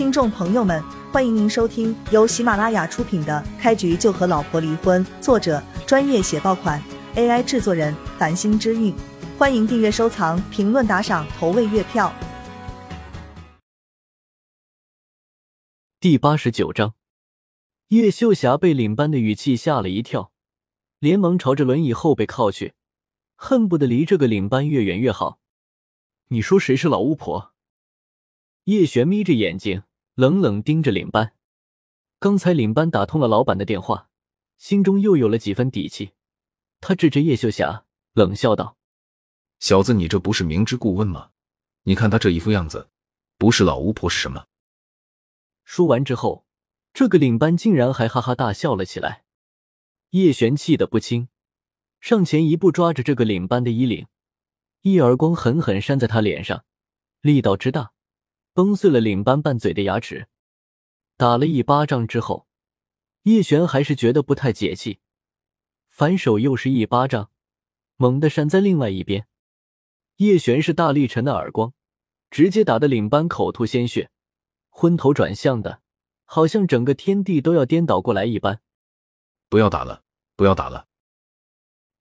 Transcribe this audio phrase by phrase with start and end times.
[0.00, 6.82] 听众朋友们，欢迎您收听由喜马拉雅出品的《开局就和老婆离婚》，作者专业写爆款
[7.16, 8.94] ，AI 制作人繁星之韵。
[9.36, 12.10] 欢迎订阅、收藏、评论、打赏、投喂月票。
[16.00, 16.94] 第八十九章，
[17.88, 20.32] 叶秀霞被领班的语气吓了一跳，
[20.98, 22.72] 连忙朝着轮椅后背靠去，
[23.36, 25.40] 恨不得离这个领班越远越好。
[26.28, 27.52] 你说谁是老巫婆？
[28.64, 29.82] 叶璇眯着眼睛，
[30.20, 31.32] 冷冷盯着领班。
[32.18, 34.10] 刚才领班打通了老板的电话，
[34.58, 36.10] 心中又有了几分底气。
[36.78, 38.76] 他指着叶秀霞，冷笑道
[39.60, 41.30] ：“小子，你这不是明知故问吗？
[41.84, 42.90] 你看他这一副样子，
[43.38, 44.44] 不是老巫婆是什么？”
[45.64, 46.44] 说完之后，
[46.92, 49.24] 这个领班竟然还哈哈大笑了起来。
[50.10, 51.28] 叶璇气得不轻，
[51.98, 54.06] 上前一步抓着这个领班的衣领。
[54.82, 56.66] 一耳光狠狠扇在他脸上，
[57.22, 57.92] 力道之大，
[58.52, 60.28] 崩碎了领班半嘴的牙齿。
[61.16, 62.46] 打了一巴掌之后，
[63.22, 65.00] 叶璇还是觉得不太解气，
[65.88, 67.30] 反手又是一巴掌，
[67.96, 69.26] 猛地扇在另外一边。
[70.16, 71.72] 叶璇是大力沉的耳光，
[72.30, 74.10] 直接打得领班口吐鲜血，
[74.68, 75.82] 昏头转向的，
[76.24, 78.60] 好像整个天地都要颠倒过来一般。
[79.48, 80.04] 不要打了，
[80.36, 80.86] 不要打了！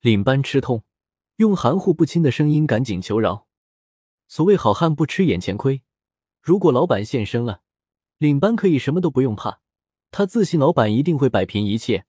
[0.00, 0.84] 领班吃痛。
[1.36, 3.46] 用含糊不清的声音赶紧求饶。
[4.26, 5.82] 所谓好汉不吃眼前亏，
[6.40, 7.62] 如果老板现身了，
[8.18, 9.60] 领班可以什么都不用怕，
[10.10, 12.04] 他自信老板一定会摆平一切。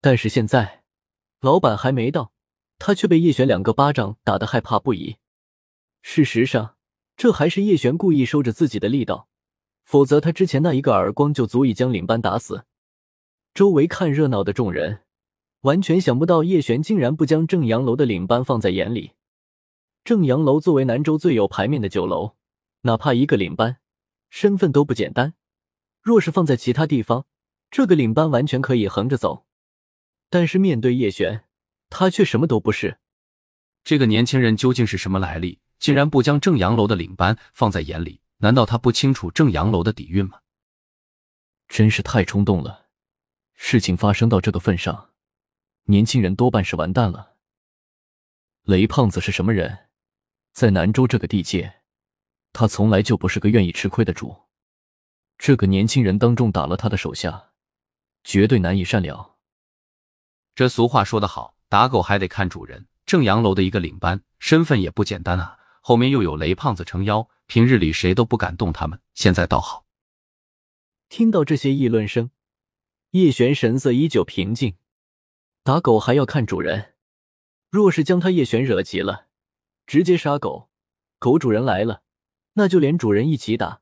[0.00, 0.84] 但是现在，
[1.40, 2.32] 老板还没到，
[2.78, 5.16] 他却被叶璇两个巴掌打得害怕不已。
[6.02, 6.76] 事实上，
[7.16, 9.28] 这还是叶璇故意收着自己的力道，
[9.84, 12.64] 否则他之前那一个耳光就足以将领班打死。
[13.52, 15.00] 周围看热闹的众人。
[15.62, 19.14] 完全想不到叶璇竟然不将正阳楼的领班放在眼里。
[20.04, 22.36] 正阳楼作为南州最有牌面的酒楼，
[22.82, 23.78] 哪怕一个领班，
[24.30, 25.34] 身份都不简单。
[26.00, 27.26] 若是放在其他地方，
[27.70, 29.46] 这个领班完全可以横着走。
[30.30, 31.44] 但是面对叶璇，
[31.90, 32.98] 他却什么都不是。
[33.84, 35.60] 这个年轻人究竟是什么来历？
[35.78, 38.20] 竟然不将正阳楼的领班放在眼里？
[38.38, 40.40] 难道他不清楚正阳楼的底蕴吗？
[41.68, 42.88] 真是太冲动了。
[43.54, 45.10] 事情发生到这个份上。
[45.84, 47.36] 年轻人多半是完蛋了。
[48.62, 49.86] 雷胖子是什么人？
[50.52, 51.77] 在南州这个地界，
[52.52, 54.36] 他从来就不是个愿意吃亏的主。
[55.36, 57.50] 这个年轻人当众打了他的手下，
[58.24, 59.36] 绝对难以善了。
[60.54, 62.86] 这俗话说得好，打狗还得看主人。
[63.06, 65.58] 正阳楼的一个领班，身份也不简单啊。
[65.80, 69.86] 后面又有雷胖子撑腰，平日里谁都不敢动他们，现在倒好。
[71.08, 72.30] 听到这些议论声，
[73.12, 74.76] 叶璇神色依旧平静。
[75.62, 76.96] 打狗还要看主人，
[77.70, 79.28] 若是将他叶璇惹急了，
[79.86, 80.68] 直接杀狗，
[81.18, 82.02] 狗主人来了，
[82.58, 83.80] 那就连主人一起打。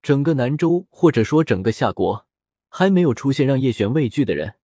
[0.00, 2.26] 整个南州或者说整个夏国，
[2.70, 4.54] 还没有出现让叶璇畏惧的人。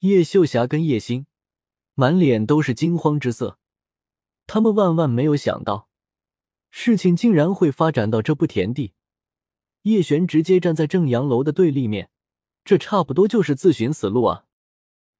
[0.00, 1.26] 叶秀霞跟叶星
[1.94, 3.58] 满脸都是惊慌之色，
[4.46, 5.88] 他们万万没有想到，
[6.70, 8.92] 事情竟然会发展到这步田地。
[9.82, 12.10] 叶璇直接站在正阳楼的对立面，
[12.62, 14.44] 这差不多就是自寻死路啊！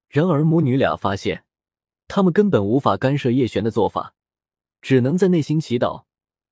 [0.07, 1.45] 然而母女俩发现，
[2.07, 4.13] 他们根本无法干涉叶璇的做法，
[4.79, 6.05] 只能在内心祈祷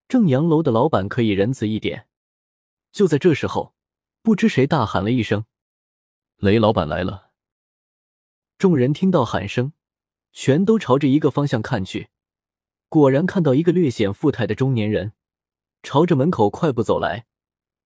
[0.08, 2.08] 正阳楼的老板可以仁慈一点。
[2.92, 3.74] 就在这时候，
[4.22, 5.46] 不知谁大喊了一声
[6.38, 7.32] ：“雷老板来了！”
[8.58, 9.74] 众人听到喊声，
[10.32, 12.10] 全都朝着一个方向看去，
[12.90, 15.14] 果然看到一个略显富态的中年人
[15.82, 17.26] 朝着门口快步走来，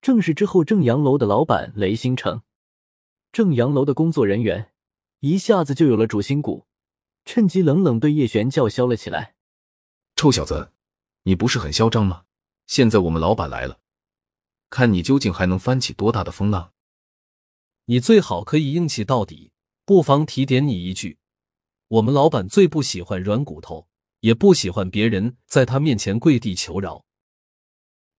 [0.01, 2.41] 正是之后正阳楼的老板雷星城。
[3.31, 4.72] 正阳楼的工作人员。
[5.22, 6.67] 一下子就有了主心骨，
[7.25, 9.33] 趁机冷冷对叶璇叫嚣了起来
[10.16, 10.72] ：“臭小子，
[11.27, 12.23] 你不是很嚣张吗？
[12.67, 13.81] 现在我们老板来了，
[14.69, 16.71] 看你究竟还能翻起多大的风浪！
[17.83, 19.51] 你最好可以硬气到底。
[19.83, 21.17] 不妨提点你一句，
[21.89, 23.89] 我们老板最不喜欢软骨头，
[24.21, 27.03] 也不喜欢别人在他面前跪地求饶。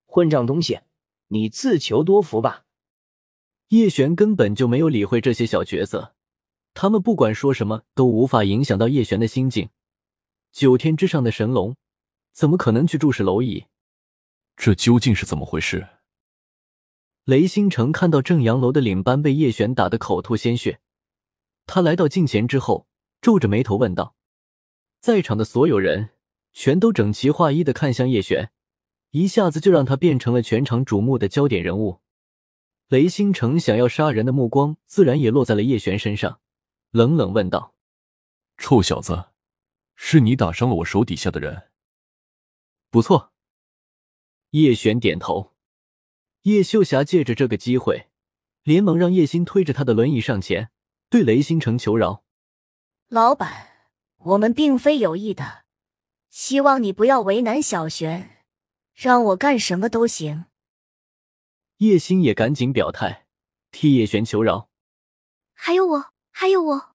[0.05, 0.81] 混账东西，
[1.29, 2.67] 你自求多福吧！”
[3.69, 6.15] 叶璇根本就没有理会这些小角色。
[6.75, 9.71] 他们不管说什么都无法影响到叶璇的心境。
[10.53, 11.75] 九天之上的神龙，
[12.33, 13.67] 怎么可能去注视蝼蚁？
[14.57, 15.89] 这究竟是怎么回事？
[17.25, 20.81] 雷星辰看到正阳楼的领班被叶璇打得口吐鲜血，
[21.67, 22.89] 他来到近前之后，
[23.21, 24.17] 皱着眉头问道
[24.99, 26.11] ：“在场的所有人
[26.53, 28.51] 全都整齐划一的看向叶璇，
[29.11, 32.01] 一下子就让他变成了全场瞩目的焦点人物。
[32.89, 36.41] 雷星辰想要杀人的目光，自然也落在了叶璇身上。
[36.91, 37.75] 冷冷问道
[38.57, 39.27] ：“臭小子，
[39.95, 41.65] 是你打伤了我手底下的人？”
[42.91, 43.33] 不错。
[44.51, 45.55] 叶璇点头。
[46.43, 48.09] 叶秀霞借着这个机会，
[48.63, 50.71] 连忙让叶星推着他的轮椅上前，
[51.11, 52.25] 对雷星辰求饶
[53.09, 55.65] ：“老板，我们并非有意的，
[56.31, 58.45] 希望你不要为难小璇，
[58.95, 60.47] 让我干什么都行。”
[61.79, 63.27] 叶星也赶紧表态，
[63.71, 64.71] 替叶璇求饶
[65.53, 66.95] ：“还有我，还有我，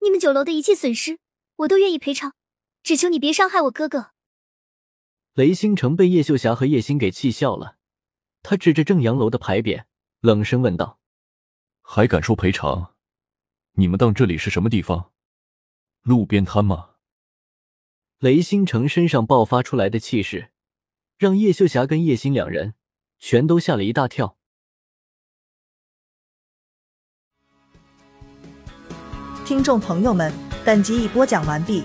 [0.00, 1.20] 你们酒楼的一切损失，
[1.56, 2.34] 我都愿意赔偿，
[2.82, 4.12] 只求你别伤害我哥哥。”
[5.36, 7.76] 雷星辰被叶秀霞和叶星给气笑了，
[8.42, 9.84] 他指着正阳楼的牌匾，
[10.20, 10.98] 冷声问道
[11.84, 12.94] ：“还敢说赔偿？
[13.72, 15.12] 你们当这里是什么地方？
[16.00, 16.92] 路边摊吗？”
[18.16, 20.52] 雷星辰身上爆发出来的气势，
[21.18, 22.72] 让叶秀霞跟叶星两人
[23.18, 24.38] 全都吓了一大跳。
[29.44, 30.32] 听众朋友们，
[30.64, 31.84] 本集已播讲完毕。